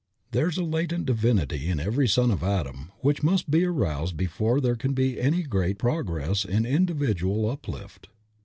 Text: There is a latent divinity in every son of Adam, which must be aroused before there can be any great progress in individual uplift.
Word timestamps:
There 0.31 0.47
is 0.47 0.57
a 0.57 0.63
latent 0.63 1.05
divinity 1.05 1.67
in 1.69 1.79
every 1.79 2.07
son 2.07 2.31
of 2.31 2.41
Adam, 2.41 2.91
which 3.01 3.21
must 3.21 3.51
be 3.51 3.65
aroused 3.65 4.17
before 4.17 4.59
there 4.59 4.75
can 4.75 4.93
be 4.93 5.21
any 5.21 5.43
great 5.43 5.77
progress 5.77 6.43
in 6.43 6.65
individual 6.65 7.47
uplift. 7.47 8.07